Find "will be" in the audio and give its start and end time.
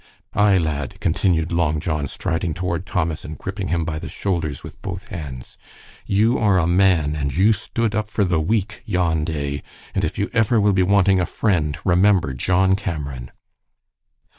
10.59-10.81